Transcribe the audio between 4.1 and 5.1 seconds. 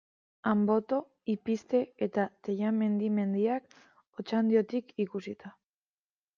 Otxandiotik